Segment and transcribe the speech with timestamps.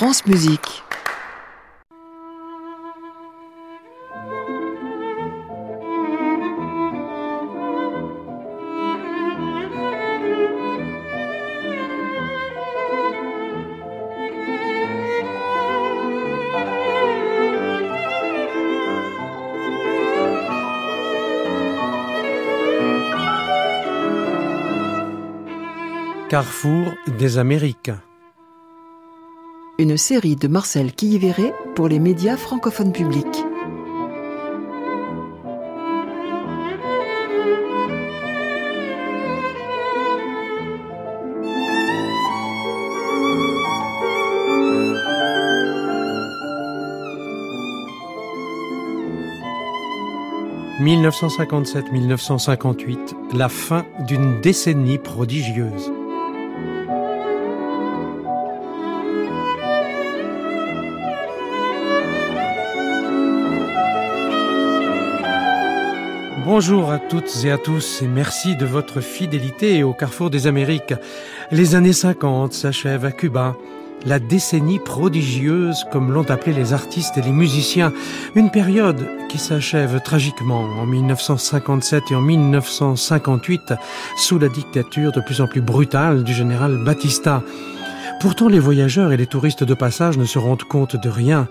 [0.00, 0.82] France Musique.
[26.30, 27.90] Carrefour des Amériques.
[29.80, 33.24] Une série de Marcel Quilliveré pour les médias francophones publics.
[50.82, 55.90] «1957-1958, la fin d'une décennie prodigieuse.
[66.62, 70.92] Bonjour à toutes et à tous et merci de votre fidélité au carrefour des Amériques.
[71.50, 73.56] Les années 50 s'achèvent à Cuba.
[74.04, 77.94] La décennie prodigieuse, comme l'ont appelé les artistes et les musiciens,
[78.34, 83.72] une période qui s'achève tragiquement en 1957 et en 1958
[84.18, 87.42] sous la dictature de plus en plus brutale du général Batista.
[88.20, 91.48] Pourtant, les voyageurs et les touristes de passage ne se rendent compte de rien.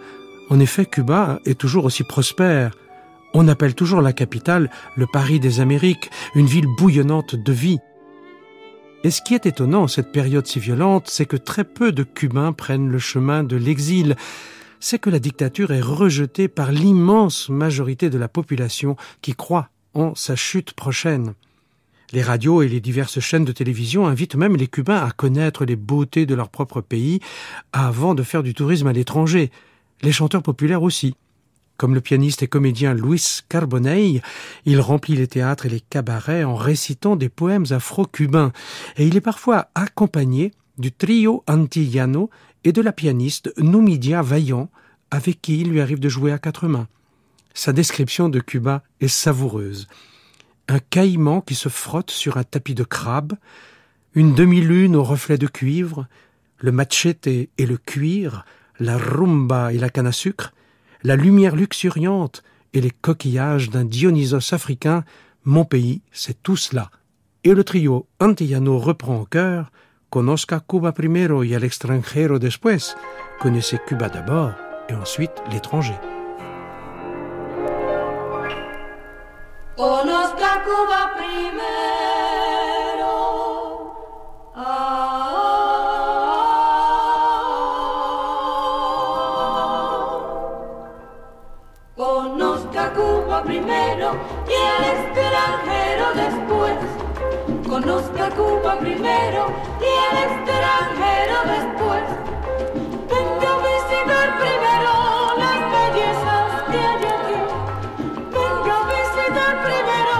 [0.51, 2.69] En effet, Cuba est toujours aussi prospère.
[3.33, 7.79] On appelle toujours la capitale le Paris des Amériques, une ville bouillonnante de vie.
[9.03, 12.03] Et ce qui est étonnant en cette période si violente, c'est que très peu de
[12.03, 14.15] Cubains prennent le chemin de l'exil.
[14.79, 20.15] C'est que la dictature est rejetée par l'immense majorité de la population qui croit en
[20.15, 21.33] sa chute prochaine.
[22.11, 25.75] Les radios et les diverses chaînes de télévision invitent même les Cubains à connaître les
[25.75, 27.19] beautés de leur propre pays
[27.71, 29.51] avant de faire du tourisme à l'étranger.
[30.01, 31.15] Les chanteurs populaires aussi.
[31.79, 34.21] Comme le pianiste et comédien Luis Carbonell,
[34.65, 38.51] il remplit les théâtres et les cabarets en récitant des poèmes afro-cubains,
[38.97, 42.29] et il est parfois accompagné du trio antillano
[42.65, 44.69] et de la pianiste Numidia Vaillant,
[45.09, 46.89] avec qui il lui arrive de jouer à quatre mains.
[47.53, 49.87] Sa description de Cuba est savoureuse.
[50.67, 53.35] Un caïman qui se frotte sur un tapis de crabe,
[54.15, 56.07] une demi-lune au reflet de cuivre,
[56.57, 58.43] le machete et le cuir,
[58.81, 60.51] la rumba et la canne à sucre,
[61.03, 62.43] la lumière luxuriante
[62.73, 65.03] et les coquillages d'un Dionysos africain,
[65.43, 66.91] mon pays, c'est tout cela.
[67.43, 69.71] Et le trio antillano reprend en chœur
[70.09, 72.95] Conozca Cuba primero y al extranjero después.
[73.39, 74.53] Connaissez Cuba d'abord
[74.89, 75.99] et ensuite l'étranger.
[80.65, 81.98] Cuba primero.
[94.83, 96.77] Extranjero después.
[97.67, 99.41] Conozca Cuba primero
[99.79, 102.03] y al extranjero después.
[103.09, 104.91] Venga a visitar primero
[105.43, 107.39] las bellezas que hay aquí.
[108.31, 110.15] Venga a visitar primero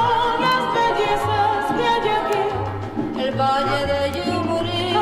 [0.46, 2.44] las bellezas que hay aquí.
[3.24, 4.94] El valle de Yumurí,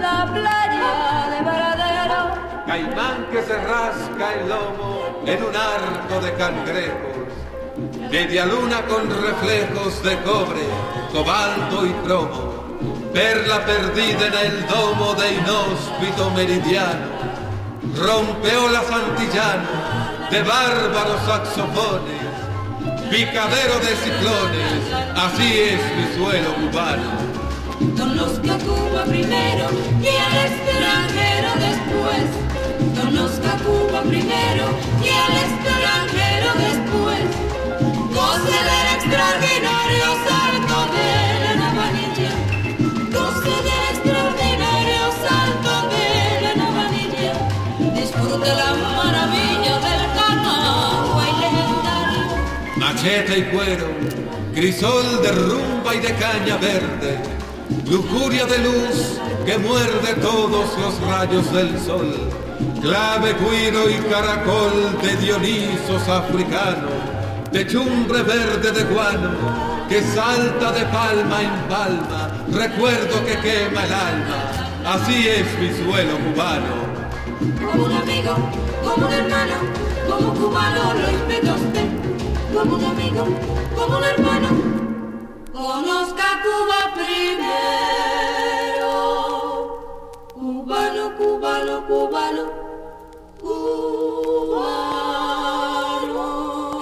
[0.00, 0.92] la playa
[1.32, 2.20] de Varadero.
[2.66, 7.15] Caimán que se rasca el lomo en un arco de cangrejos.
[8.10, 10.62] Media luna con reflejos de cobre,
[11.12, 12.64] cobalto y cromo.
[13.12, 17.06] Perla perdida en el domo de inhóspito meridiano.
[17.96, 19.68] Rompeola santillano
[20.30, 22.26] de bárbaros saxofones.
[23.10, 24.72] Picadero de ciclones,
[25.14, 27.36] así es mi suelo cubano.
[27.96, 29.68] Conozca Cuba primero
[30.00, 32.26] y al extranjero después.
[33.00, 34.64] Conozca Cuba primero
[35.02, 37.25] y al extranjero después.
[53.36, 53.86] Y cuero,
[54.54, 57.18] crisol de rumba y de caña verde,
[57.90, 62.14] lujuria de luz que muerde todos los rayos del sol,
[62.80, 66.88] clave, cuiro y caracol de Dionisos africano,
[67.56, 69.30] techumbre verde de guano
[69.88, 74.38] que salta de palma en palma, recuerdo que quema el alma,
[74.84, 76.74] así es mi suelo cubano.
[77.64, 78.34] Como un amigo,
[78.84, 79.54] como un hermano,
[80.06, 81.88] como cubano lo invita usted.
[82.52, 83.24] Como un amigo,
[83.74, 84.48] como un hermano.
[85.50, 88.45] Conozca Cuba primero.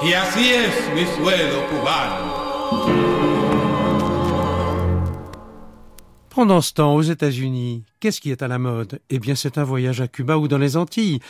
[0.05, 2.35] Y así es mi suelo cubano.
[6.29, 9.01] Pendant ce temps, aux États-Unis, qu'est-ce qui est à la mode?
[9.09, 11.21] Eh bien, c'est un voyage à Cuba ou dans les Antilles.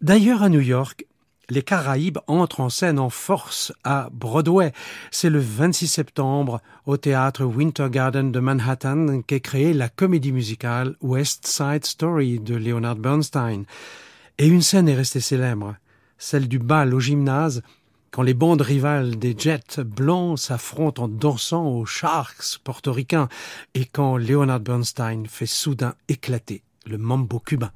[0.00, 1.06] D'ailleurs, à New York,
[1.50, 4.72] les Caraïbes entrent en scène en force à Broadway.
[5.12, 10.96] C'est le 26 septembre au théâtre Winter Garden de Manhattan qu'est créée la comédie musicale
[11.00, 13.66] West Side Story de Leonard Bernstein.
[14.38, 15.76] Et une scène est restée célèbre,
[16.18, 17.62] celle du bal au gymnase
[18.16, 23.28] quand les bandes rivales des Jets blancs s'affrontent en dansant aux Sharks portoricains
[23.74, 27.72] et quand Leonard Bernstein fait soudain éclater le mambo cubain.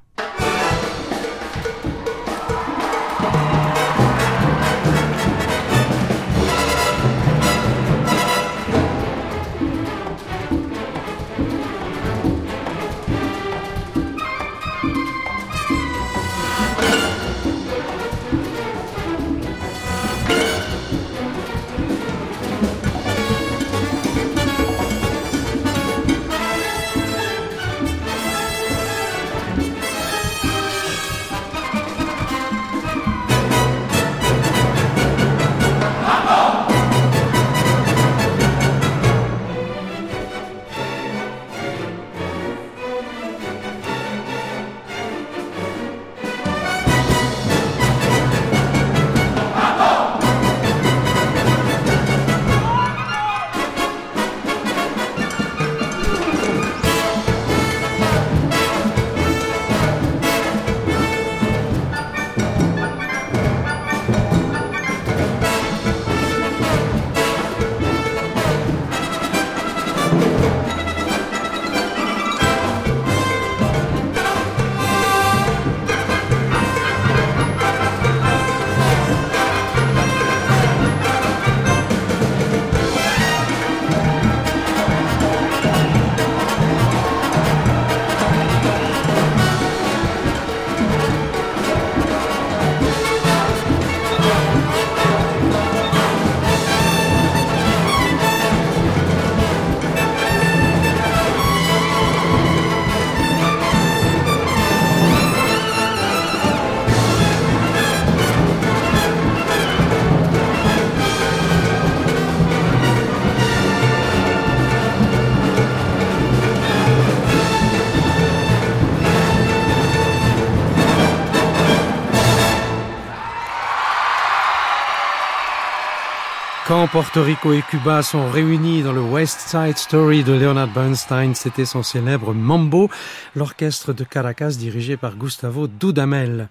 [126.71, 131.35] Quand Porto Rico et Cuba sont réunis dans le West Side Story de Leonard Bernstein,
[131.35, 132.89] c'était son célèbre Mambo,
[133.35, 136.47] l'orchestre de Caracas dirigé par Gustavo Dudamel.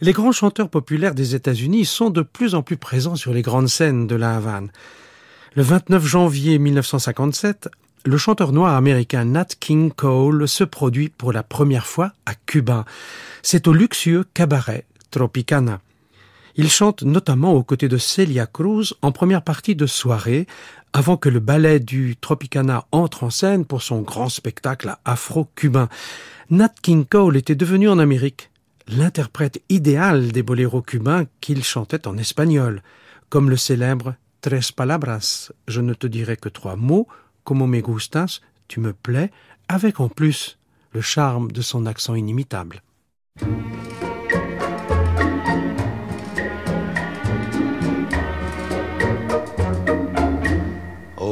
[0.00, 3.66] Les grands chanteurs populaires des États-Unis sont de plus en plus présents sur les grandes
[3.66, 4.70] scènes de la Havane.
[5.56, 7.68] Le 29 janvier 1957,
[8.04, 12.84] le chanteur noir américain Nat King Cole se produit pour la première fois à Cuba.
[13.42, 15.80] C'est au luxueux cabaret Tropicana.
[16.56, 20.46] Il chante notamment aux côtés de Celia Cruz en première partie de soirée,
[20.92, 25.88] avant que le ballet du Tropicana entre en scène pour son grand spectacle afro-cubain.
[26.50, 28.50] Nat King Cole était devenu en Amérique
[28.88, 32.82] l'interprète idéal des boléros cubains qu'il chantait en espagnol,
[33.30, 37.06] comme le célèbre Tres palabras, je ne te dirai que trois mots,
[37.44, 39.30] como me gustas, tu me plais,
[39.68, 40.58] avec en plus
[40.92, 42.82] le charme de son accent inimitable.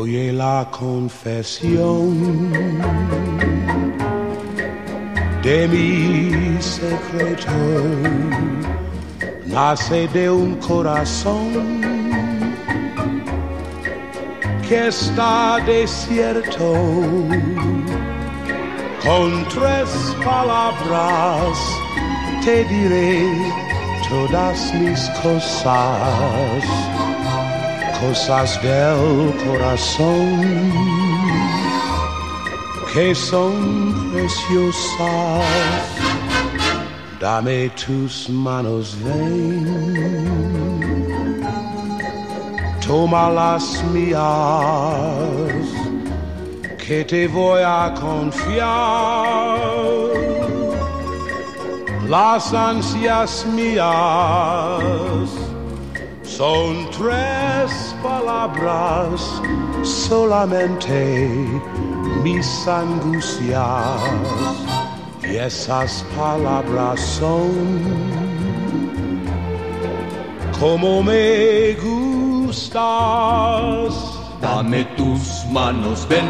[0.06, 2.50] La confesión
[5.42, 7.52] de mi secreto,
[9.44, 11.82] nace de un corazón
[14.66, 16.72] que está desierto.
[19.04, 21.58] Con tres palabras
[22.42, 23.22] te diré
[24.08, 27.09] todas mis cosas
[28.00, 30.40] cosas del corazón
[32.92, 35.44] que son preciosas.
[37.20, 39.66] Dame tus manos, ven,
[42.86, 44.18] toma las mías,
[46.78, 49.58] que te voy a confiar.
[52.08, 53.90] Las ansias mías
[56.24, 57.39] son tres
[58.02, 59.42] palabras
[59.82, 61.60] solamente
[62.22, 64.00] mis angustias
[65.22, 67.50] y esas palabras son
[70.60, 72.80] como me gustas.
[74.42, 76.28] Dame tus manos, ven.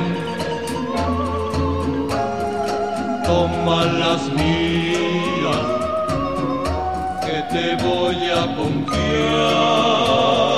[3.24, 5.66] Toma las mías,
[7.24, 10.49] que te voy a confiar.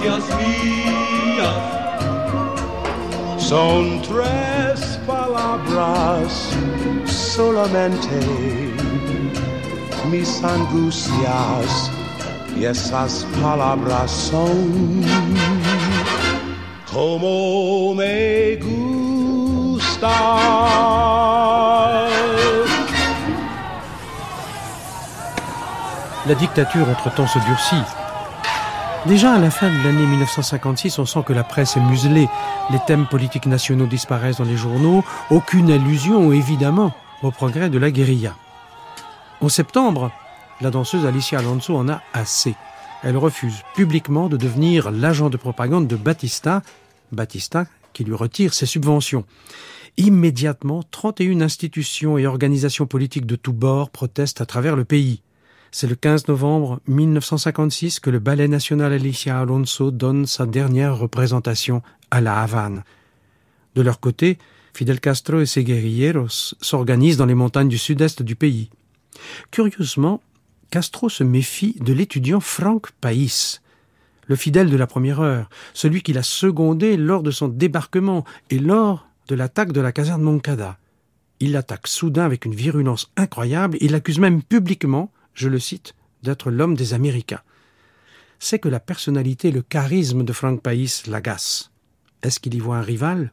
[0.00, 1.78] Mías
[3.48, 6.50] son tres palabras
[7.06, 8.20] solamente.
[10.10, 11.90] Mis angustias
[12.56, 15.04] y esas palabras son
[16.92, 20.08] como me gustas.
[26.26, 28.07] La dictature entre-temps se durcit.
[29.08, 32.28] Déjà à la fin de l'année 1956, on sent que la presse est muselée,
[32.70, 37.90] les thèmes politiques nationaux disparaissent dans les journaux, aucune allusion évidemment au progrès de la
[37.90, 38.36] guérilla.
[39.40, 40.12] En septembre,
[40.60, 42.54] la danseuse Alicia Alonso en a assez.
[43.02, 46.60] Elle refuse publiquement de devenir l'agent de propagande de Batista,
[47.10, 49.24] Batista qui lui retire ses subventions.
[49.96, 55.22] Immédiatement, 31 institutions et organisations politiques de tous bords protestent à travers le pays.
[55.70, 61.82] C'est le 15 novembre 1956 que le Ballet national Alicia Alonso donne sa dernière représentation
[62.10, 62.84] à La Havane.
[63.74, 64.38] De leur côté,
[64.72, 68.70] Fidel Castro et ses guerrilleros s'organisent dans les montagnes du sud-est du pays.
[69.50, 70.22] Curieusement,
[70.70, 73.60] Castro se méfie de l'étudiant Frank País,
[74.26, 78.58] le fidèle de la première heure, celui qu'il a secondé lors de son débarquement et
[78.58, 80.78] lors de l'attaque de la caserne Moncada.
[81.40, 86.50] Il l'attaque soudain avec une virulence incroyable, il l'accuse même publiquement je le cite, d'être
[86.50, 87.42] l'homme des Américains.
[88.38, 91.70] C'est que la personnalité et le charisme de Frank País l'agacent.
[92.22, 93.32] Est-ce qu'il y voit un rival?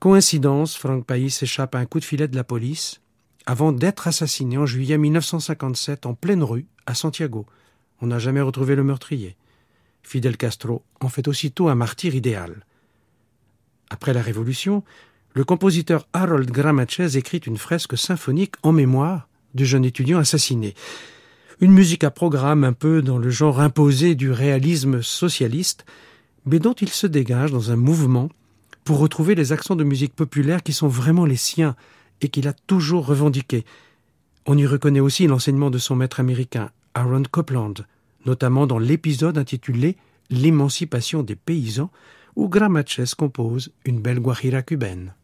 [0.00, 3.00] Coïncidence, Frank País échappe à un coup de filet de la police
[3.46, 7.46] avant d'être assassiné en juillet 1957 en pleine rue à Santiago.
[8.00, 9.36] On n'a jamais retrouvé le meurtrier.
[10.02, 12.64] Fidel Castro en fait aussitôt un martyr idéal.
[13.90, 14.84] Après la Révolution,
[15.34, 20.74] le compositeur Harold Gramachez écrit une fresque symphonique en mémoire du jeune étudiant assassiné.
[21.60, 25.84] Une musique à programme un peu dans le genre imposé du réalisme socialiste,
[26.46, 28.28] mais dont il se dégage dans un mouvement
[28.84, 31.76] pour retrouver les accents de musique populaire qui sont vraiment les siens
[32.20, 33.64] et qu'il a toujours revendiqués.
[34.46, 37.74] On y reconnaît aussi l'enseignement de son maître américain, Aaron Copland,
[38.24, 39.96] notamment dans l'épisode intitulé
[40.30, 41.90] L'émancipation des paysans,
[42.36, 45.14] où Gramachez compose une belle guajira cubaine.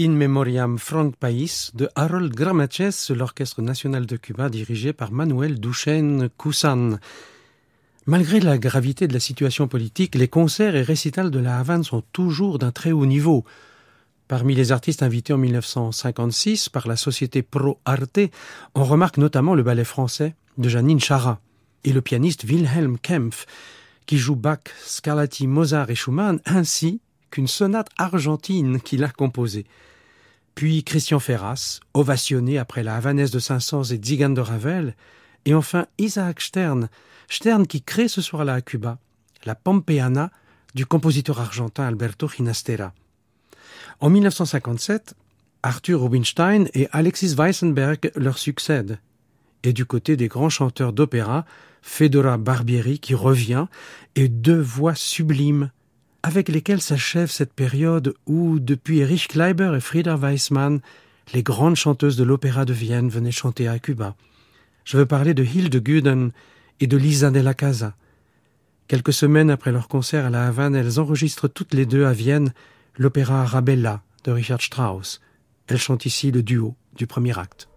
[0.00, 6.28] In Memoriam Frank País de Harold Gramaches, l'Orchestre national de Cuba dirigé par Manuel Duchesne
[6.36, 7.00] Coussan.
[8.06, 12.04] Malgré la gravité de la situation politique, les concerts et récitals de la Havane sont
[12.12, 13.44] toujours d'un très haut niveau.
[14.28, 18.20] Parmi les artistes invités en 1956 par la société Pro Arte,
[18.76, 21.40] on remarque notamment le ballet français de Janine Chara
[21.82, 23.46] et le pianiste Wilhelm Kempf,
[24.06, 27.00] qui joue Bach, Scarlatti, Mozart et Schumann, ainsi
[27.32, 29.66] qu'une sonate argentine qu'il a composée.
[30.58, 34.96] Puis Christian Ferras, ovationné après la Havanaise de Saint-Saëns et Zigane de Ravel,
[35.44, 36.88] et enfin Isaac Stern,
[37.30, 38.98] Stern qui crée ce soir-là à Cuba
[39.44, 40.32] la Pampeana
[40.74, 42.92] du compositeur argentin Alberto Ginastera.
[44.00, 45.14] En 1957,
[45.62, 48.98] Arthur Rubinstein et Alexis Weissenberg leur succèdent.
[49.62, 51.44] Et du côté des grands chanteurs d'opéra,
[51.82, 53.66] Fedora Barbieri qui revient,
[54.16, 55.70] et deux voix sublimes
[56.22, 60.80] avec lesquels s'achève cette période où, depuis Erich Kleiber et Frieda Weissmann,
[61.34, 64.16] les grandes chanteuses de l'opéra de Vienne venaient chanter à Cuba.
[64.84, 66.32] Je veux parler de Hilde Guden
[66.80, 67.94] et de Lisa de la Casa.
[68.88, 72.52] Quelques semaines après leur concert à la Havane, elles enregistrent toutes les deux à Vienne
[72.96, 75.20] l'opéra Arabella de Richard Strauss.
[75.66, 77.68] Elles chantent ici le duo du premier acte.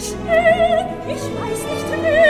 [0.00, 2.27] Schnell, ich weiß nicht mehr.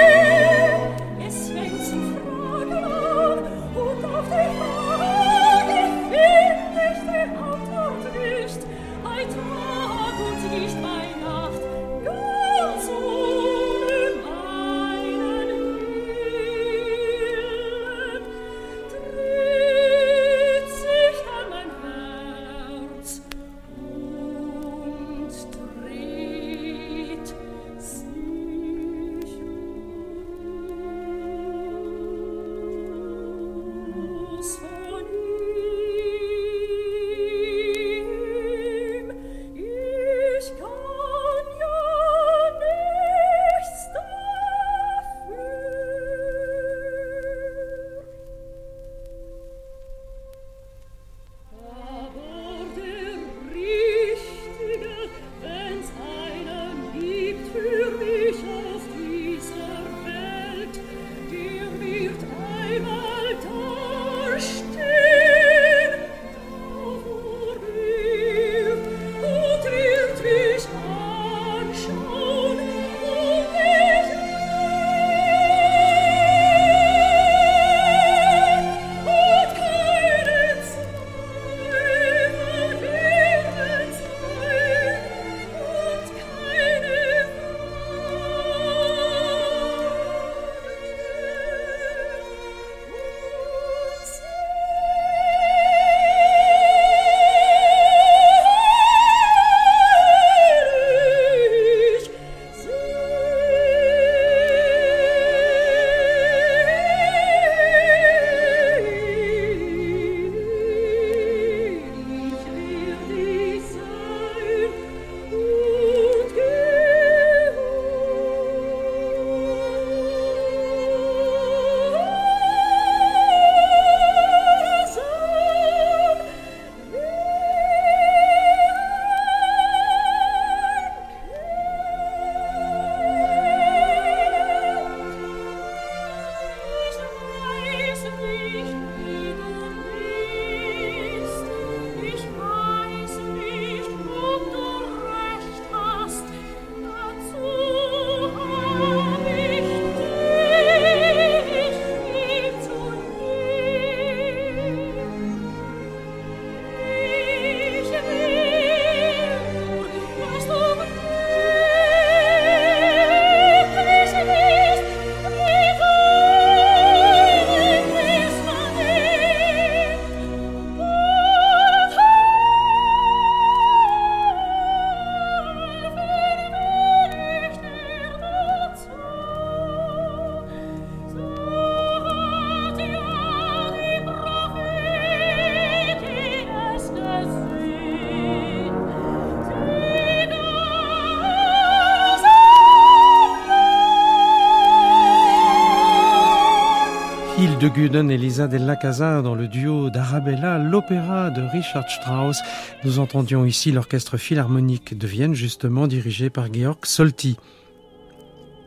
[197.78, 202.40] Guden et Lisa Della Casa dans le duo d'Arabella, l'opéra de Richard Strauss.
[202.82, 207.36] Nous entendions ici l'orchestre philharmonique de Vienne, justement dirigé par Georg Solti.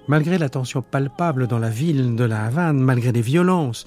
[0.08, 3.84] Malgré la tension palpable dans la ville de la Havane, malgré les violences,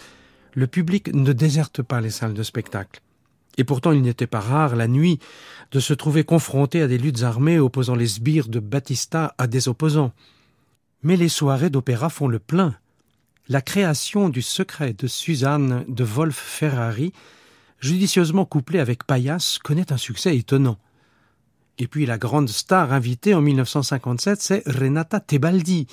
[0.52, 3.00] le public ne déserte pas les salles de spectacle.
[3.56, 5.20] Et pourtant, il n'était pas rare, la nuit,
[5.72, 9.68] de se trouver confronté à des luttes armées opposant les sbires de Battista à des
[9.68, 10.12] opposants.
[11.02, 12.74] Mais les soirées d'opéra font le plein.
[13.46, 17.12] La création du secret de Suzanne de Wolf Ferrari,
[17.78, 20.78] judicieusement couplée avec Payas, connaît un succès étonnant.
[21.76, 25.86] Et puis la grande star invitée en 1957, c'est Renata Tebaldi,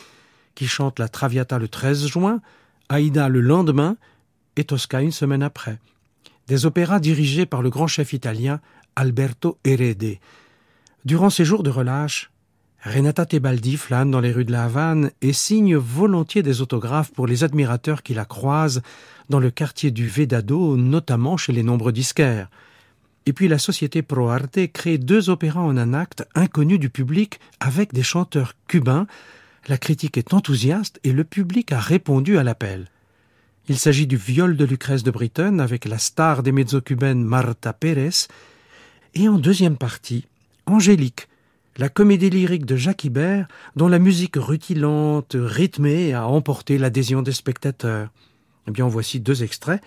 [0.55, 2.41] qui chante la Traviata le 13 juin,
[2.87, 3.97] Aïda le lendemain
[4.55, 5.77] et Tosca une semaine après.
[6.47, 8.61] Des opéras dirigés par le grand chef italien
[8.95, 10.19] Alberto Herede.
[11.03, 12.30] Durant ces jours de relâche,
[12.83, 17.27] Renata Tebaldi flâne dans les rues de la Havane et signe volontiers des autographes pour
[17.27, 18.81] les admirateurs qui la croisent
[19.29, 22.49] dans le quartier du Vedado, notamment chez les nombreux disquaires.
[23.27, 27.39] Et puis la société Pro Arte crée deux opéras en un acte inconnus du public
[27.59, 29.05] avec des chanteurs cubains.
[29.67, 32.87] La critique est enthousiaste et le public a répondu à l'appel.
[33.69, 38.27] Il s'agit du viol de Lucrèce de Britton avec la star des mezzo-cubaines Marta Pérez.
[39.13, 40.25] Et en deuxième partie,
[40.65, 41.27] Angélique,
[41.77, 47.31] la comédie lyrique de Jacques Ibert, dont la musique rutilante, rythmée, a emporté l'adhésion des
[47.31, 48.09] spectateurs.
[48.67, 49.81] Eh bien, voici deux extraits.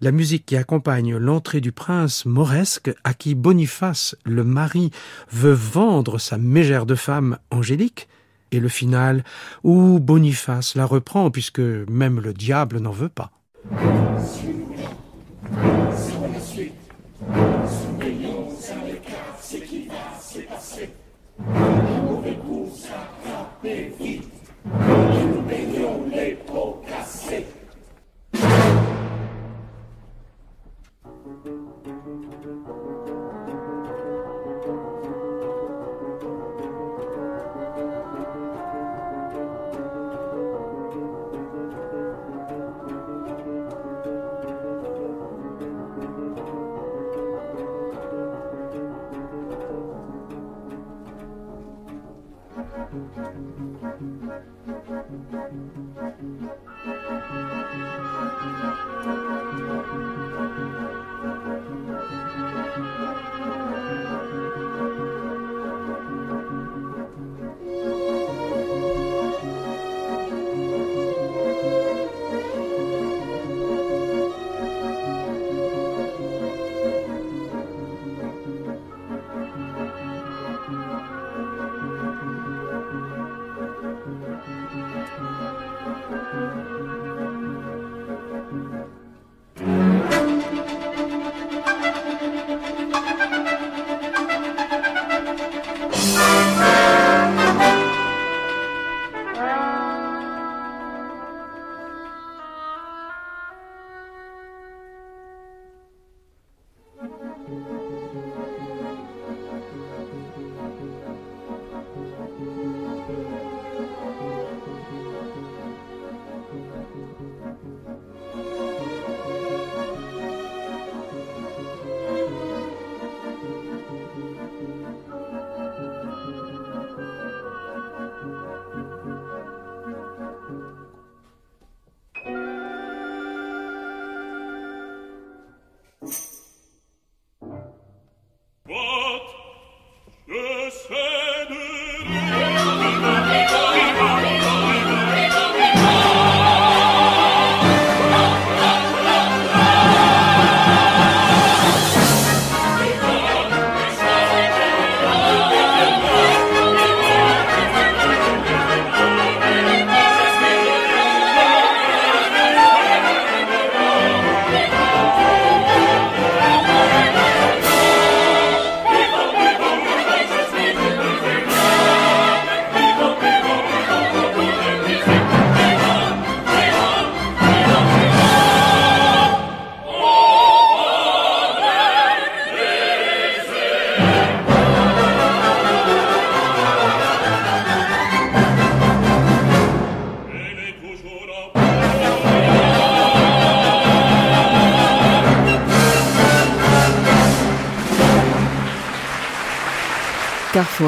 [0.00, 4.90] La musique qui accompagne l'entrée du prince mauresque à qui Boniface, le mari,
[5.30, 8.08] veut vendre sa mégère de femme Angélique,
[8.50, 9.24] et le final
[9.64, 13.30] où Boniface la reprend puisque même le diable n'en veut pas.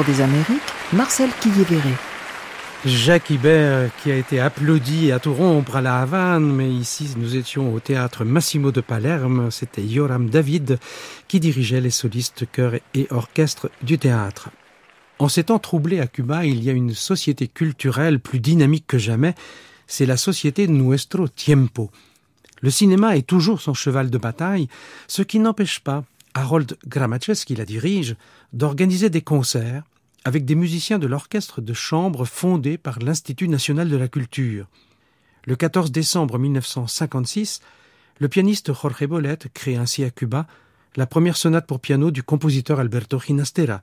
[0.03, 1.93] Des Amériques, Marcel Quillévéré.
[2.85, 7.37] Jacques Ibert qui a été applaudi à tout rompre à la Havane, mais ici nous
[7.37, 10.79] étions au théâtre Massimo de Palerme, c'était Yoram David
[11.27, 14.49] qui dirigeait les solistes, chœurs et orchestres du théâtre.
[15.17, 18.97] En ces temps troublés à Cuba, il y a une société culturelle plus dynamique que
[18.97, 19.33] jamais,
[19.87, 21.89] c'est la société Nuestro Tiempo.
[22.61, 24.67] Le cinéma est toujours son cheval de bataille,
[25.07, 26.03] ce qui n'empêche pas
[26.35, 28.15] Harold Gramaches, qui la dirige,
[28.53, 29.83] d'organiser des concerts,
[30.25, 34.67] avec des musiciens de l'orchestre de chambre fondé par l'Institut national de la culture.
[35.45, 37.61] Le 14 décembre 1956,
[38.19, 40.45] le pianiste Jorge Bolet crée ainsi à Cuba
[40.95, 43.81] la première sonate pour piano du compositeur Alberto Ginastera.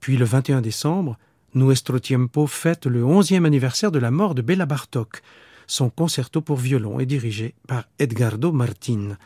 [0.00, 1.18] Puis le 21 décembre,
[1.54, 5.22] Nuestro Tiempo fête le 11e anniversaire de la mort de Bela Bartok.
[5.66, 9.16] Son concerto pour violon est dirigé par Edgardo Martin.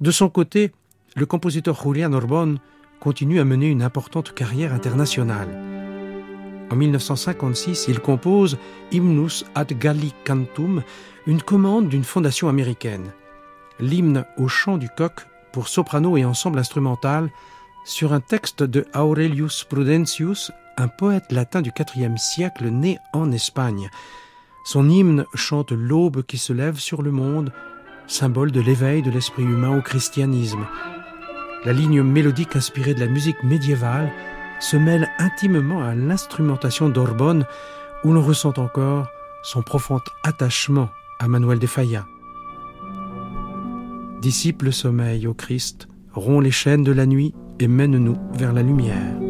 [0.00, 0.72] De son côté,
[1.20, 2.54] le compositeur Julian Orbon
[2.98, 5.50] continue à mener une importante carrière internationale.
[6.70, 8.56] En 1956, il compose
[8.90, 10.82] Hymnus ad Gallicantum,
[11.26, 13.12] une commande d'une fondation américaine.
[13.80, 15.12] L'hymne au chant du coq
[15.52, 17.28] pour soprano et ensemble instrumental
[17.84, 23.90] sur un texte de Aurelius Prudentius, un poète latin du IVe siècle né en Espagne.
[24.64, 27.52] Son hymne chante l'aube qui se lève sur le monde,
[28.06, 30.66] symbole de l'éveil de l'esprit humain au christianisme.
[31.64, 34.10] La ligne mélodique inspirée de la musique médiévale
[34.60, 37.44] se mêle intimement à l'instrumentation d'Orbonne
[38.02, 39.08] où l'on ressent encore
[39.42, 42.06] son profond attachement à Manuel de Falla.
[44.22, 48.62] Dissipe le sommeil au Christ, rompt les chaînes de la nuit et mène-nous vers la
[48.62, 49.29] lumière.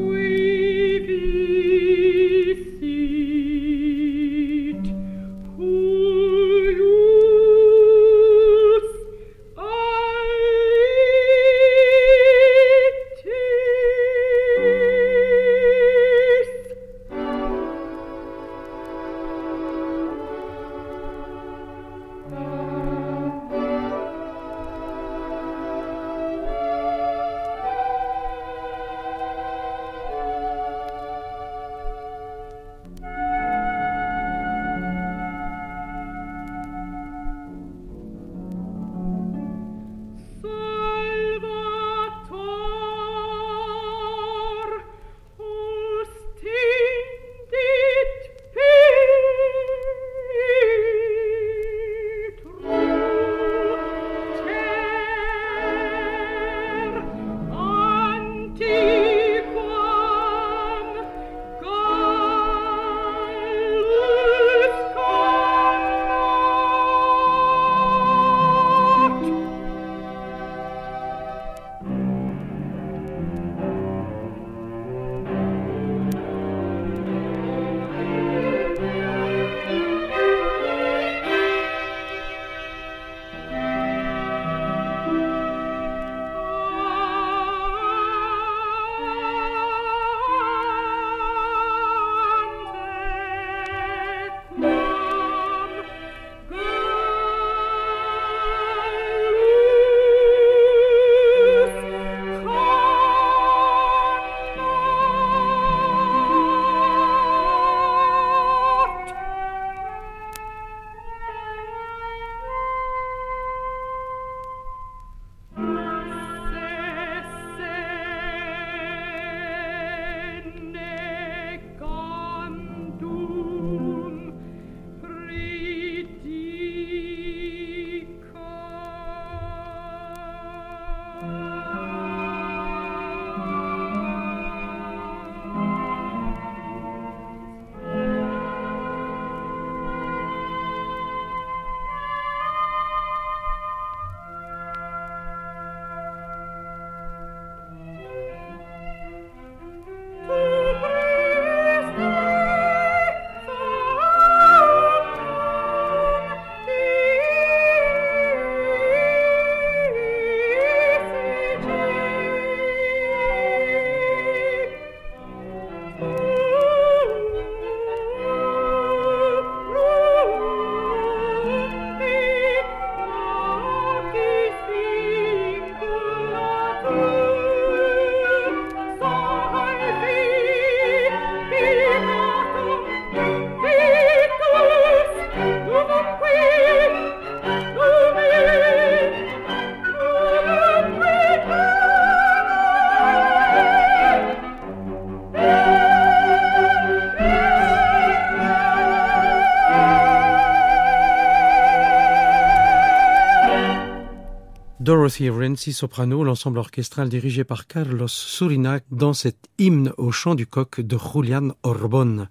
[205.01, 210.47] Dorothy Renzi soprano, l'ensemble orchestral dirigé par Carlos Surinac dans cet hymne au chant du
[210.47, 212.29] coq de Julian Orbon.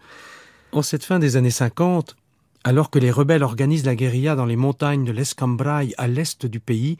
[0.71, 2.15] En cette fin des années 50,
[2.63, 6.60] alors que les rebelles organisent la guérilla dans les montagnes de l'Escambray à l'est du
[6.60, 6.97] pays,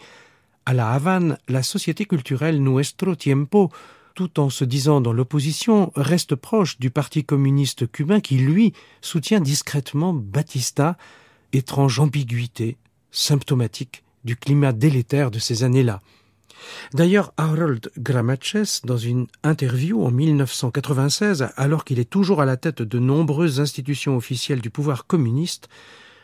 [0.66, 3.70] à La Havane, la société culturelle Nuestro Tiempo,
[4.16, 9.40] tout en se disant dans l'opposition, reste proche du Parti communiste cubain qui, lui, soutient
[9.40, 10.98] discrètement Batista,
[11.54, 12.78] étrange ambiguïté,
[13.12, 16.02] symptomatique du climat délétère de ces années-là.
[16.94, 22.82] D'ailleurs, Harold Gramaches, dans une interview en 1996, alors qu'il est toujours à la tête
[22.82, 25.70] de nombreuses institutions officielles du pouvoir communiste,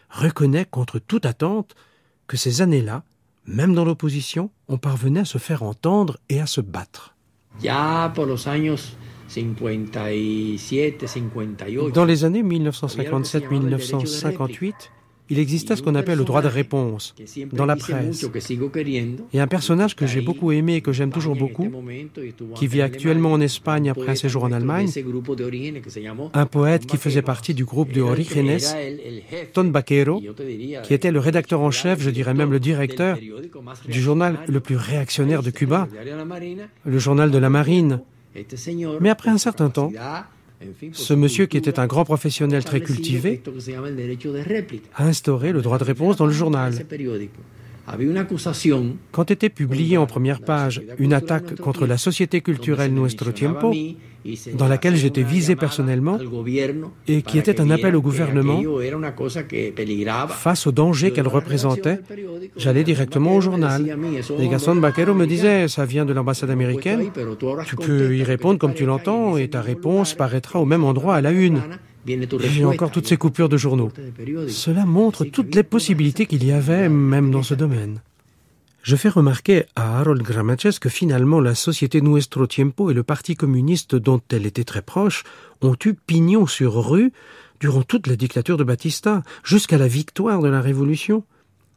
[0.10, 1.76] reconnaît contre toute attente
[2.28, 3.04] que ces années-là,
[3.46, 7.16] même dans l'opposition, on parvenait à se faire entendre et à se battre.
[7.62, 11.92] Ya por los años 57, 58.
[11.94, 14.74] Dans les années 1957-1958,
[15.30, 17.16] il existait ce qu'on appelle le droit de réponse
[17.54, 18.26] dans la presse.
[19.34, 21.72] Et un personnage que j'ai beaucoup aimé et que j'aime toujours beaucoup,
[22.56, 24.90] qui vit actuellement en Espagne après un séjour en Allemagne,
[26.34, 28.60] un poète qui faisait partie du groupe de Orígenes,
[29.54, 30.22] Ton Baquero,
[30.84, 33.18] qui était le rédacteur en chef, je dirais même le directeur,
[33.88, 35.88] du journal le plus réactionnaire de Cuba,
[36.86, 38.02] le journal de la marine.
[39.00, 39.92] Mais après un certain temps,
[40.92, 43.42] ce monsieur, qui était un grand professionnel très cultivé,
[44.96, 46.74] a instauré le droit de réponse dans le journal.
[49.12, 53.74] Quand était publiée en première page une attaque contre la société culturelle Nuestro Tiempo,
[54.56, 56.18] dans laquelle j'étais visé personnellement,
[57.08, 58.60] et qui était un appel au gouvernement
[60.30, 62.00] face au danger qu'elle représentait,
[62.58, 63.98] j'allais directement au journal.
[64.40, 67.12] Et Gaston Baquero me disait, ça vient de l'ambassade américaine,
[67.68, 71.22] tu peux y répondre comme tu l'entends, et ta réponse paraîtra au même endroit à
[71.22, 71.62] la une.
[72.06, 73.92] J'ai encore toutes ces coupures de journaux.
[74.48, 78.02] Cela montre toutes les possibilités qu'il y avait, même dans ce domaine.
[78.84, 83.36] Je fais remarquer à Harold Gramaches que finalement la société Nuestro Tiempo et le Parti
[83.36, 85.24] communiste dont elle était très proche
[85.64, 87.12] ont eu pignon sur rue
[87.60, 91.24] durant toute la dictature de Batista, jusqu'à la victoire de la Révolution.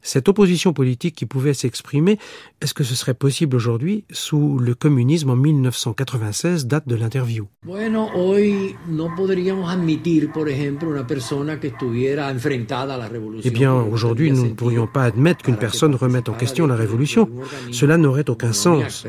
[0.09, 2.19] Cette opposition politique qui pouvait s'exprimer,
[2.63, 7.49] est-ce que ce serait possible aujourd'hui sous le communisme en 1996, date de l'interview?
[7.63, 13.53] Bueno, hoy no podríamos admitir, por ejemplo, una persona que estuviera enfrentada a la revolución.
[13.53, 17.29] Eh bien, aujourd'hui, nous ne pourrions pas admettre qu'une personne remette en question la révolution.
[17.71, 19.07] Cela n'aurait aucun sens.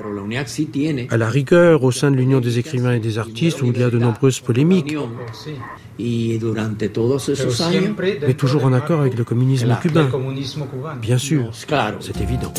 [1.10, 3.84] À la rigueur, au sein de l'Union des écrivains et des artistes, où il y
[3.84, 4.98] a de nombreuses polémiques,
[8.28, 10.10] mais toujours en accord avec le communisme cubain.
[10.98, 11.52] Bien sûr,
[12.02, 12.54] c'est évident.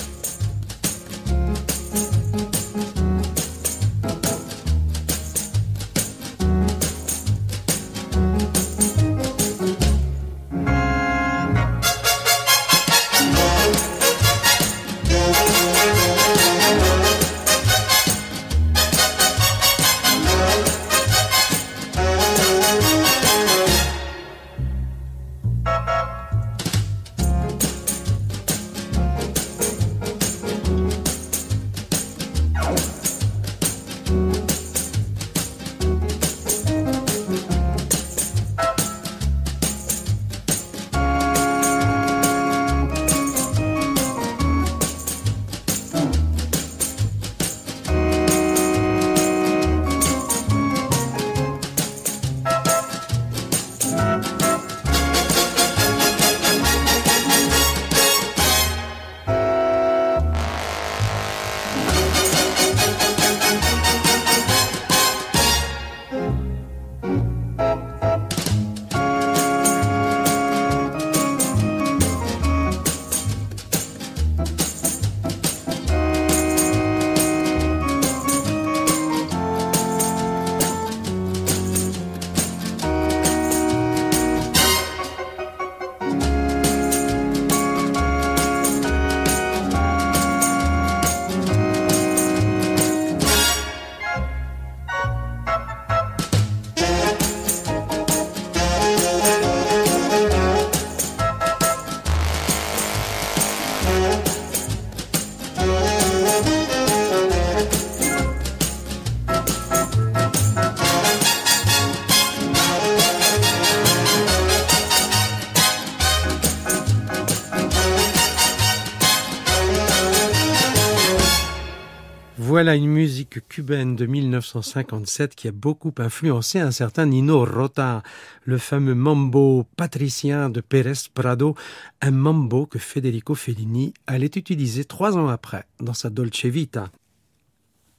[122.60, 128.02] Voilà une musique cubaine de 1957 qui a beaucoup influencé un certain Nino Rota,
[128.44, 131.54] le fameux mambo patricien de Pérez Prado,
[132.02, 136.90] un mambo que Federico Fellini allait utiliser trois ans après dans sa Dolce Vita.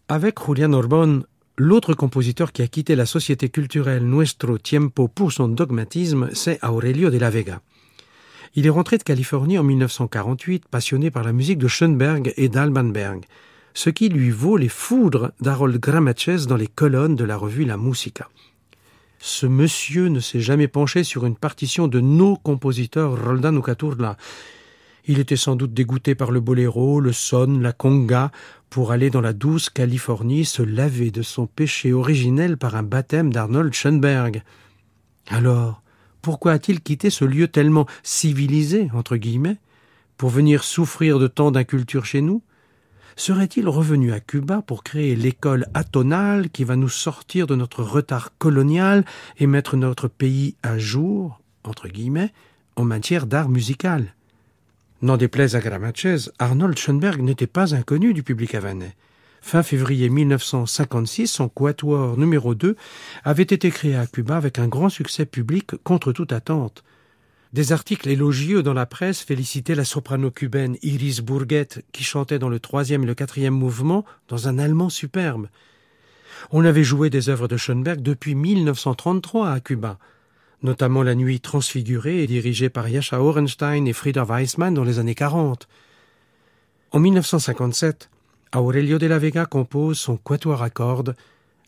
[0.08, 1.24] Avec Julian Orbon,
[1.58, 7.10] l'autre compositeur qui a quitté la société culturelle Nuestro Tiempo pour son dogmatisme, c'est Aurelio
[7.10, 7.64] de la Vega.
[8.54, 12.84] Il est rentré de Californie en 1948, passionné par la musique de Schoenberg et d'Alban
[12.84, 13.26] Berg
[13.74, 17.78] ce qui lui vaut les foudres d'Harold Gramatches dans les colonnes de la revue La
[17.78, 18.30] Musica.
[19.20, 23.64] Ce monsieur ne s'est jamais penché sur une partition de nos compositeurs Roldan ou.
[25.06, 28.32] Il était sans doute dégoûté par le boléro, le son, la conga,
[28.70, 33.32] pour aller dans la douce Californie se laver de son péché originel par un baptême
[33.32, 34.44] d'Arnold Schoenberg.
[35.28, 35.82] Alors,
[36.22, 39.58] pourquoi a-t-il quitté ce lieu tellement civilisé, entre guillemets,
[40.18, 42.42] pour venir souffrir de tant d'inculture chez nous?
[43.22, 48.36] Serait-il revenu à Cuba pour créer l'école atonale qui va nous sortir de notre retard
[48.40, 49.06] colonial
[49.38, 52.34] et mettre notre pays à jour, entre guillemets,
[52.76, 54.16] en matière d'art musical?
[55.04, 58.96] N'en déplaise à Gramatches, Arnold Schoenberg n'était pas inconnu du public havanais.
[59.40, 62.76] Fin février 1956, son quatuor numéro 2
[63.24, 66.84] avait été créé à Cuba avec un grand succès public contre toute attente.
[67.54, 72.48] Des articles élogieux dans la presse félicitaient la soprano cubaine Iris Bourguet qui chantait dans
[72.48, 75.48] le troisième et le quatrième mouvement dans un allemand superbe.
[76.52, 80.00] On avait joué des œuvres de Schoenberg depuis 1933 à Cuba,
[80.64, 85.68] notamment La Nuit transfigurée dirigée par Yasha Orenstein et Frieda Weissmann dans les années 40.
[86.92, 88.10] En 1957,
[88.56, 91.16] Aurelio de la Vega compose son quatuor à cordes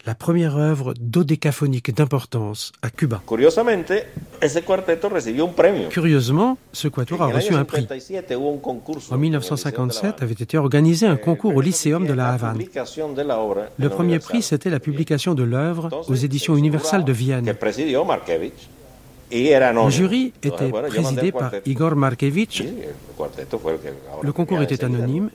[0.05, 3.21] la première œuvre dodécaphonique d'importance à Cuba.
[5.89, 7.87] Curieusement, ce quatuor a reçu un prix.
[9.11, 12.61] En 1957 avait été organisé un concours au Lycéum de la Havane.
[13.77, 17.55] Le premier prix, c'était la publication de l'œuvre aux éditions universelles de Vienne.
[19.33, 22.63] Le jury était présidé par Igor Markevich.
[24.21, 25.29] Le concours était anonyme.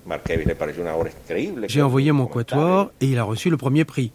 [1.67, 4.13] J'ai envoyé mon quatuor et il a reçu le premier prix.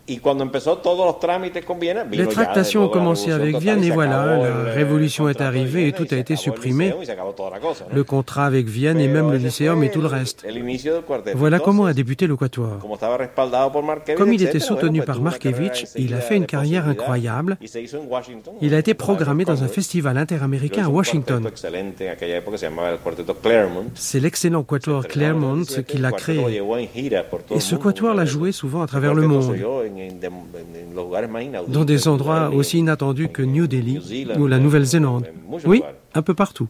[2.12, 6.16] Les tractations ont commencé avec Vienne et voilà, la révolution est arrivée et tout a
[6.16, 6.94] été supprimé.
[7.92, 10.46] Le contrat avec Vienne et même le lycéum et tout le reste.
[11.36, 12.80] Voilà comment a débuté le quatuor.
[14.16, 17.58] Comme il était soutenu par Markevich, il a fait une carrière incroyable.
[18.62, 21.50] Il a été programmé dans un festival interaméricain à Washington.
[23.96, 26.62] C'est l'excellent quatuor Claremont qui l'a créé.
[27.52, 29.56] Et ce quatuor l'a joué souvent à travers le monde,
[31.68, 35.28] dans des endroits aussi inattendus que New Delhi ou la Nouvelle-Zélande.
[35.66, 36.68] Oui, un peu partout.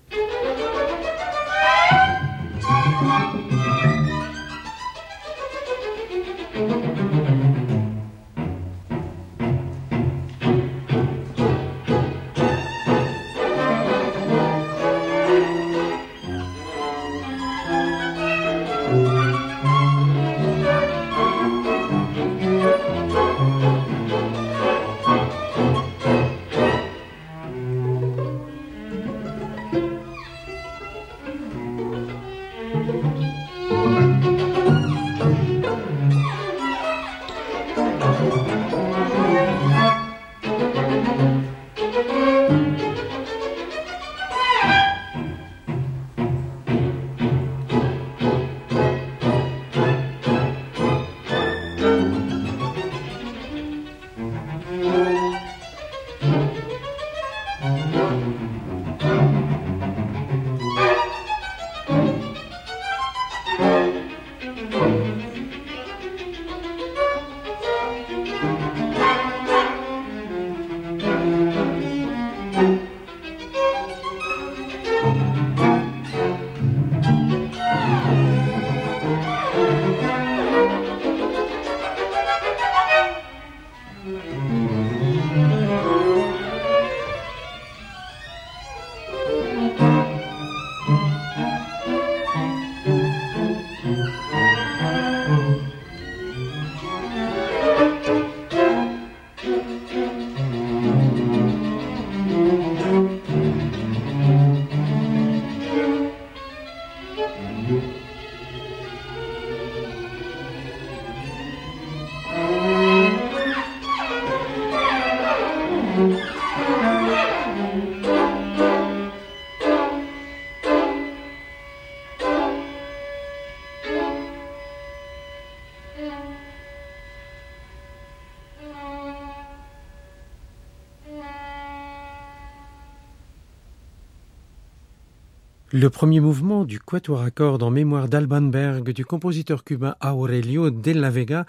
[135.76, 140.70] Le premier mouvement du quatuor à cordes en mémoire d'Alban Berg du compositeur cubain Aurelio
[140.70, 141.48] de la Vega,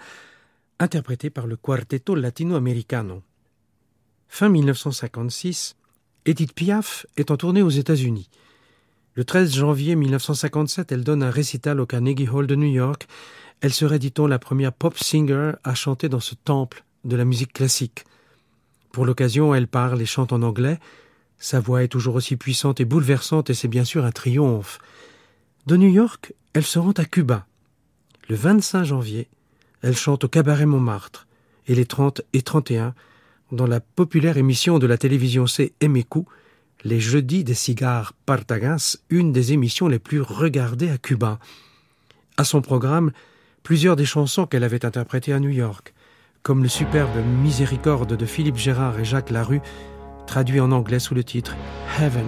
[0.79, 3.21] interprété par le Quartetto Latino-Americano.
[4.27, 5.75] Fin 1956,
[6.25, 8.31] Edith Piaf est en tournée aux États-Unis.
[9.13, 13.07] Le 13 janvier 1957, elle donne un récital au Carnegie Hall de New York.
[13.61, 17.53] Elle serait, dit-on, la première pop singer à chanter dans ce temple de la musique
[17.53, 18.05] classique.
[18.91, 20.79] Pour l'occasion, elle parle et chante en anglais,
[21.37, 24.79] sa voix est toujours aussi puissante et bouleversante et c'est bien sûr un triomphe.
[25.65, 27.45] De New York, elle se rend à Cuba.
[28.29, 29.27] Le 25 janvier,
[29.81, 31.27] elle chante au cabaret Montmartre
[31.67, 32.93] et les 30 et 31
[33.51, 36.21] dans la populaire émission de la télévision C Emecu,
[36.83, 41.39] les jeudis des cigares Partagas, une des émissions les plus regardées à Cuba.
[42.37, 43.11] À son programme,
[43.63, 45.93] plusieurs des chansons qu'elle avait interprétées à New York,
[46.43, 49.61] comme le superbe Miséricorde de Philippe Gérard et Jacques Larue,
[50.25, 51.55] traduit en anglais sous le titre
[51.99, 52.25] Heaven,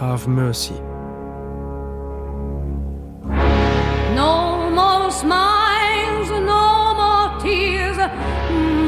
[0.00, 0.74] Have Mercy.
[4.14, 7.98] No more smiles, no more tears,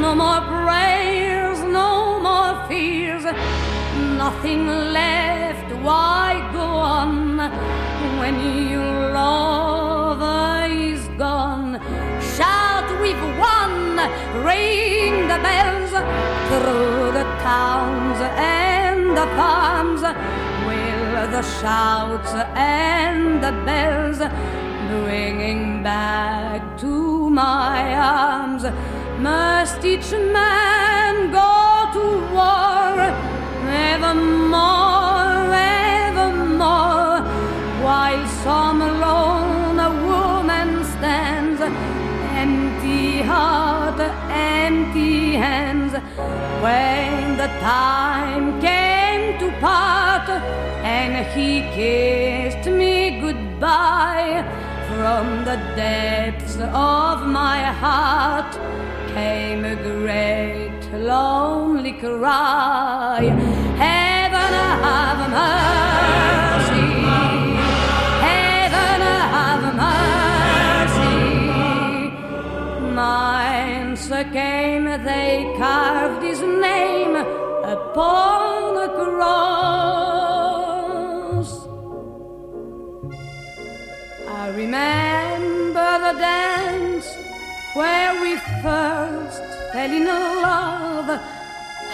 [0.01, 3.25] no more prayers, no more fears,
[4.17, 5.69] nothing left.
[5.83, 7.39] Why go on
[8.19, 9.74] when your lover
[14.49, 15.93] Ring the bells
[16.49, 20.03] through the towns and the farms.
[20.67, 24.19] Will the shouts and the bells
[24.91, 28.65] bringing back to my arms?
[29.19, 31.55] Must each man go
[31.97, 32.95] to war
[33.95, 35.55] evermore,
[36.05, 37.21] evermore,
[37.83, 38.74] while some
[43.35, 45.93] heart, empty hands.
[46.65, 50.29] When the time came to part,
[50.99, 54.37] and he kissed me goodbye,
[54.89, 58.53] from the depths of my heart
[59.15, 60.81] came a great
[61.11, 63.23] lonely cry.
[63.85, 64.53] Heaven
[64.85, 66.44] have mercy.
[73.05, 77.15] Mines came, they carved his name
[77.77, 79.91] upon a cross.
[84.43, 87.09] I remember the dance
[87.79, 88.33] where we
[88.65, 90.07] first fell in
[90.49, 91.09] love,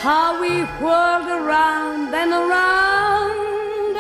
[0.05, 3.95] how we whirled around and around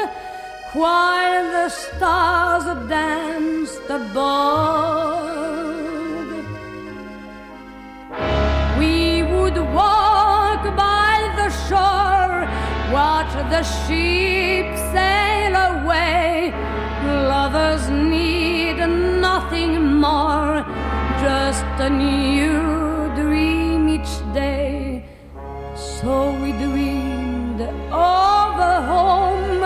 [0.80, 5.59] while the stars danced above.
[9.50, 12.46] Would walk by the shore,
[12.92, 16.52] watch the sheep sail away.
[17.04, 20.64] Lovers need nothing more,
[21.20, 25.04] just a new dream each day.
[25.74, 29.60] So we dreamed of a home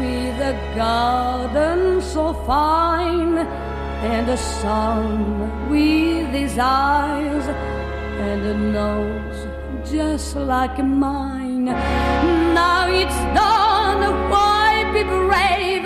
[0.00, 7.79] with a garden so fine and a son with his eyes
[8.20, 9.48] and a nose
[9.90, 11.64] just like mine.
[11.64, 15.84] Now it's done, why be brave?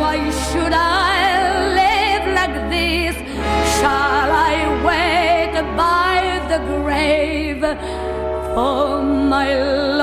[0.00, 1.14] Why should I
[1.80, 3.16] live like this?
[3.76, 4.52] Shall I
[4.88, 7.62] wait by the grave
[8.54, 9.48] for my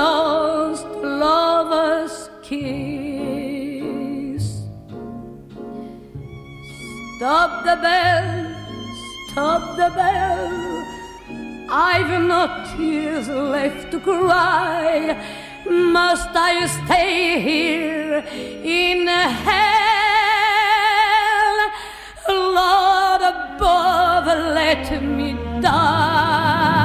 [0.00, 4.44] lost lover's kiss?
[7.16, 8.30] Stop the bell,
[9.30, 10.52] stop the bell.
[11.74, 15.16] I've no tears left to cry.
[15.66, 18.22] Must I stay here
[18.62, 19.62] in hell?
[22.28, 26.81] Lord above, let me die.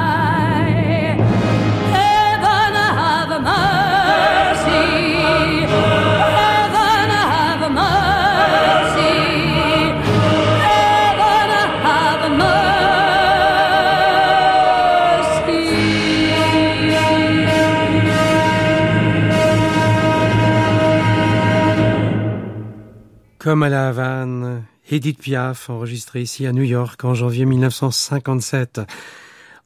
[23.48, 28.82] Comme à la Havane, Edith Piaf, enregistrée ici à New York en janvier 1957.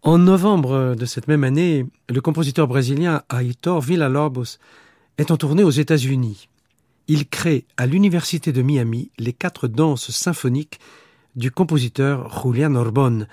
[0.04, 4.58] En novembre de cette même année, le compositeur brésilien Aitor Villa-Lobos
[5.18, 6.48] est en tournée aux États-Unis.
[7.08, 10.78] Il crée à l'université de Miami les quatre danses symphoniques
[11.34, 13.26] du compositeur Julian Orbon.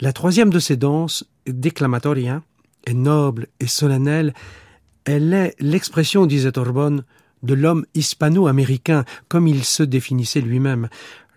[0.00, 2.40] La troisième de ces danses, déclamatoria,
[2.86, 4.32] est noble et solennelle.
[5.04, 7.04] Elle est l'expression, disait Orbon,
[7.42, 10.88] de l'homme hispano-américain, comme il se définissait lui-même,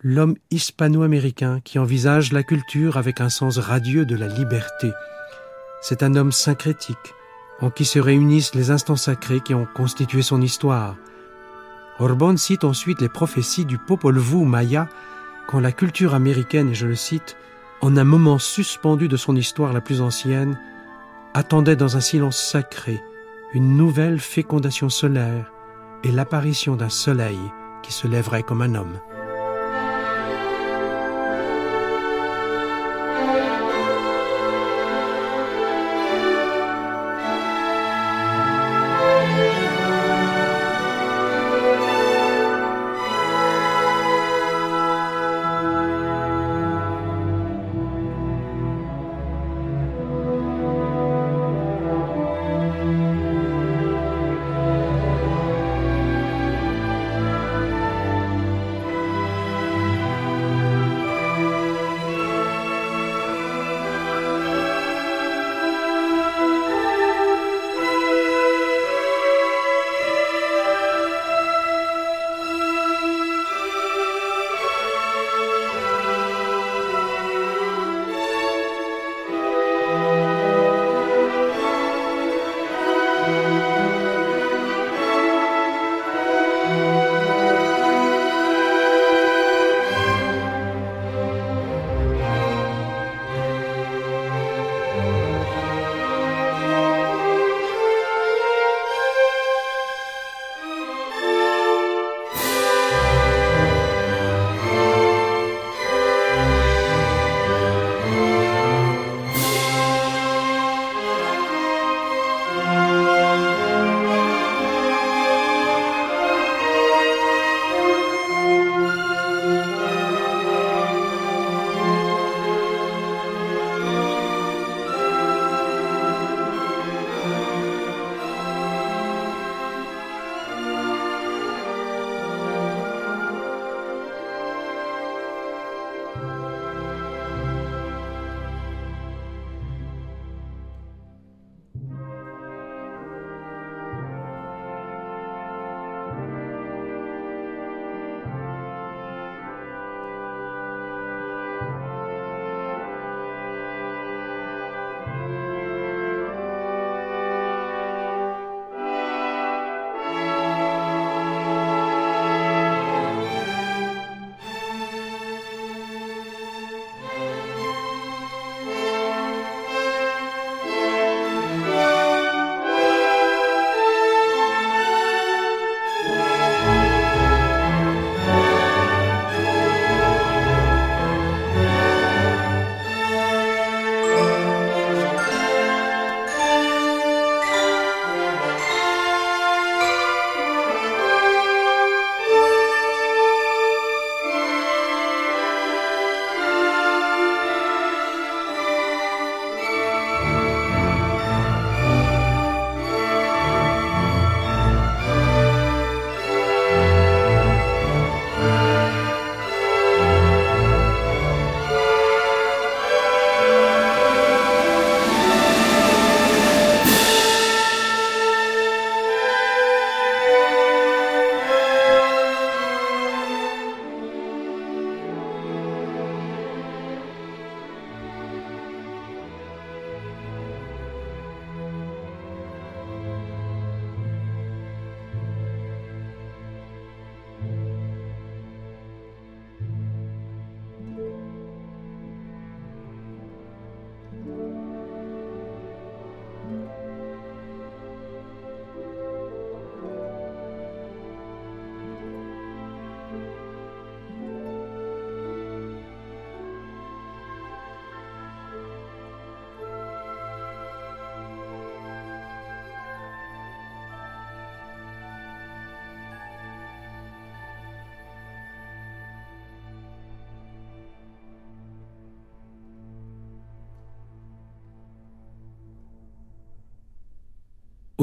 [0.02, 4.90] l'homme hispano-américain qui envisage la culture avec un sens radieux de la liberté.
[5.80, 7.14] C'est un homme syncrétique,
[7.60, 10.96] en qui se réunissent les instants sacrés qui ont constitué son histoire.
[11.98, 14.88] Orban cite ensuite les prophéties du Popol Vuh Maya,
[15.46, 17.36] quand la culture américaine, et je le cite,
[17.80, 20.58] en un moment suspendu de son histoire la plus ancienne,
[21.34, 23.02] attendait dans un silence sacré
[23.54, 25.53] une nouvelle fécondation solaire
[26.04, 27.40] et l'apparition d'un soleil
[27.82, 29.00] qui se lèverait comme un homme.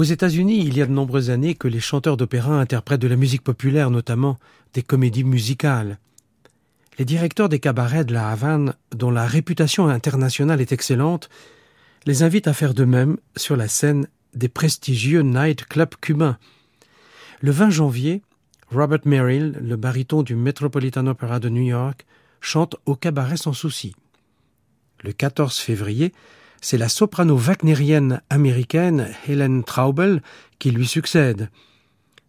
[0.01, 3.15] Aux États-Unis, il y a de nombreuses années que les chanteurs d'opéra interprètent de la
[3.15, 4.39] musique populaire, notamment
[4.73, 5.99] des comédies musicales.
[6.97, 11.29] Les directeurs des cabarets de la Havane, dont la réputation internationale est excellente,
[12.07, 16.39] les invitent à faire de même sur la scène des prestigieux night clubs cubains.
[17.41, 18.23] Le 20 janvier,
[18.71, 22.07] Robert Merrill, le baryton du Metropolitan Opera de New York,
[22.39, 23.93] chante au cabaret sans souci.
[25.03, 26.11] Le 14 février,
[26.61, 30.21] c'est la soprano wagnérienne américaine Helen Traubel
[30.59, 31.49] qui lui succède.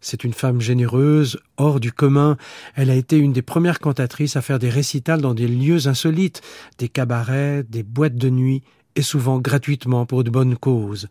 [0.01, 2.35] C'est une femme généreuse, hors du commun.
[2.75, 6.41] Elle a été une des premières cantatrices à faire des récitals dans des lieux insolites,
[6.77, 8.63] des cabarets, des boîtes de nuit,
[8.95, 11.07] et souvent gratuitement pour de bonnes causes.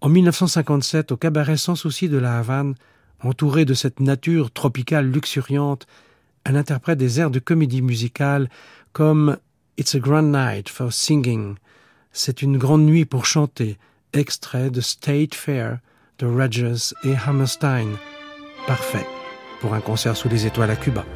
[0.00, 2.76] En 1957, au cabaret sans souci de la Havane,
[3.20, 5.86] entourée de cette nature tropicale luxuriante,
[6.44, 8.48] elle interprète des airs de comédie musicale
[8.92, 9.36] comme
[9.76, 11.56] It's a Grand Night for Singing.
[12.20, 13.78] C'est une grande nuit pour chanter,
[14.12, 15.78] extrait de State Fair
[16.18, 17.90] de Rogers et Hammerstein.
[18.66, 19.06] Parfait
[19.60, 21.06] pour un concert sous les étoiles à Cuba.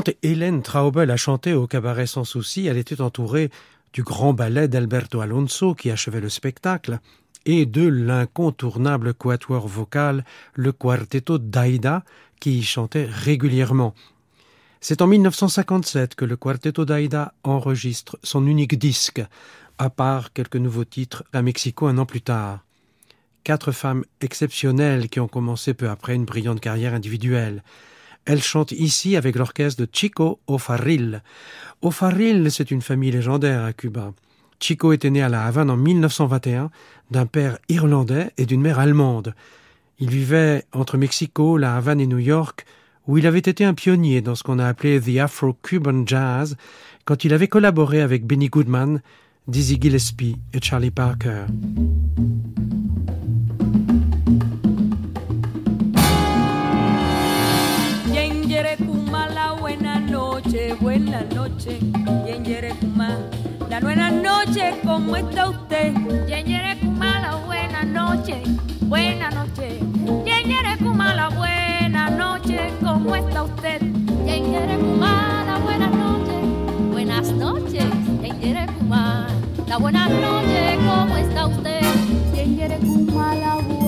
[0.00, 3.50] Quand Hélène Traubel a chanté au cabaret sans souci, elle était entourée
[3.92, 7.00] du grand ballet d'Alberto Alonso qui achevait le spectacle
[7.44, 10.24] et de l'incontournable quatuor vocal,
[10.54, 12.02] le quartetto d'Aida,
[12.40, 13.94] qui y chantait régulièrement.
[14.80, 19.22] C'est en 1957 que le quartetto d'Aida enregistre son unique disque,
[19.76, 22.60] à part quelques nouveaux titres à Mexico un an plus tard.
[23.44, 27.62] Quatre femmes exceptionnelles qui ont commencé peu après une brillante carrière individuelle.
[28.24, 31.22] Elles chantent ici avec l'orchestre de Chico O'Farrill.
[31.82, 34.12] O'Farrill, c'est une famille légendaire à Cuba.
[34.60, 36.70] Chico était né à La Havane en 1921
[37.10, 39.34] d'un père irlandais et d'une mère allemande.
[39.98, 42.66] Il vivait entre Mexico, La Havane et New York,
[43.06, 46.56] où il avait été un pionnier dans ce qu'on a appelé The Afro-Cuban Jazz,
[47.04, 49.00] quand il avait collaboré avec Benny Goodman,
[49.48, 51.46] Dizzy Gillespie et Charlie Parker.
[60.70, 62.78] llevó en la noche y en
[63.68, 65.92] La buena noche, ¿cómo está usted?
[66.28, 68.42] Y en la buena noche,
[68.82, 69.80] buena noche.
[70.26, 73.82] Y en la buena noche, ¿cómo está usted?
[74.26, 74.52] Y en
[75.00, 76.36] la buena noche,
[76.92, 77.86] buenas noches.
[78.22, 78.54] Y en
[79.66, 81.80] la buena noche, ¿cómo está usted?
[82.32, 82.78] Y en la
[83.12, 83.79] buena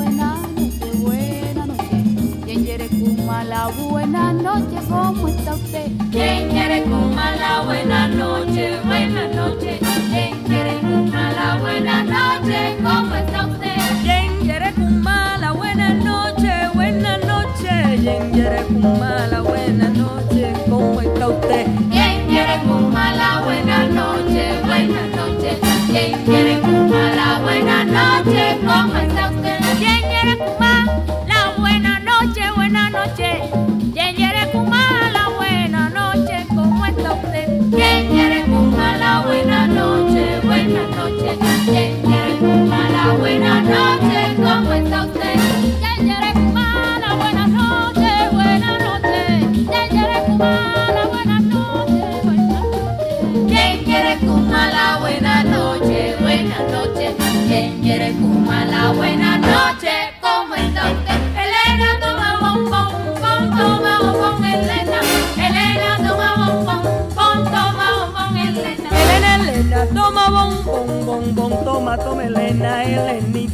[3.32, 5.86] Buena noche, ¿cómo está usted?
[6.10, 8.78] ¿Quién quiere Kuma la buena noche?
[8.84, 9.78] Buena noche.
[10.10, 12.76] ¿Quién quiere Kuma la buena noche?
[12.82, 13.76] ¿Cómo está usted?
[14.02, 16.68] ¿Quién quiere Kuma la buena noche?
[16.74, 17.98] Buena noche.
[18.02, 20.52] ¿Quién quiere Kuma la buena noche?
[20.68, 21.66] ¿Cómo está usted?
[21.90, 24.60] ¿Quién quiere Kuma la buena noche?
[24.66, 25.58] Buena noche.
[25.90, 28.58] ¿Quién quiere Kuma la buena noche?
[28.60, 29.58] ¿Cómo está usted?
[29.78, 30.71] ¿Quién quiere Kuma
[32.92, 33.40] noche.
[33.94, 34.46] ¿Quién quiere
[35.12, 36.46] la buena noche?
[36.48, 37.48] ¿Cómo está usted?
[37.70, 38.44] ¿Quién quiere
[38.98, 40.40] la buena noche?
[40.44, 41.38] Buena noche.
[41.64, 42.11] ¿Quién quiere?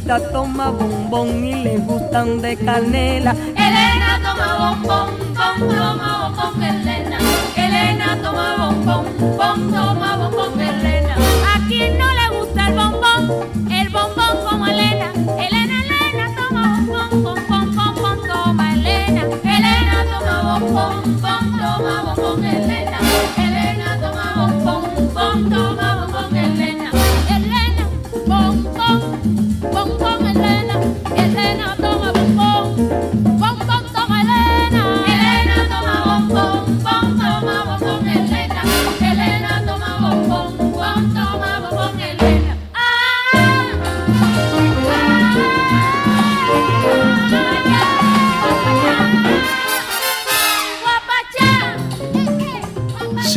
[0.09, 3.35] Elenita toma bombón y le gustan de canela.
[3.55, 7.19] Elena toma bombón, bom, toma bombón, Elena.
[7.55, 9.05] Elena toma bombón,
[9.37, 11.15] bom, toma bombón, Elena.
[11.53, 13.69] ¿A quién no le gusta el bombón?
[13.71, 15.11] El bombón como Elena.
[15.37, 19.21] Elena, Elena toma bombón, bombón, bombón, toma Elena.
[19.43, 22.45] Elena toma bombón, bom, toma bombón.
[22.45, 22.78] Elena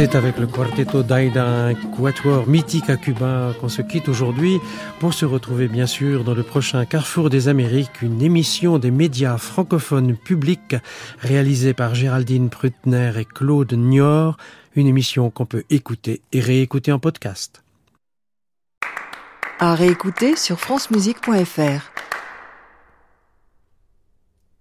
[0.02, 4.58] C'est avec le quartetto d'Aida, un quatuor mythique à Cuba, qu'on se quitte aujourd'hui
[4.98, 9.38] pour se retrouver bien sûr dans le prochain Carrefour des Amériques, une émission des médias
[9.38, 10.74] francophones publics
[11.20, 14.38] réalisée par Géraldine Prutner et Claude Nior,
[14.74, 17.62] une émission qu'on peut écouter et réécouter en podcast.
[19.60, 21.91] À réécouter sur francemusique.fr.